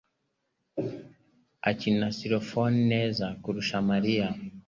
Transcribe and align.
akina 1.69 2.07
xylophone 2.17 2.77
neza 2.93 3.25
kurusha 3.43 3.77
Mariya. 3.89 4.27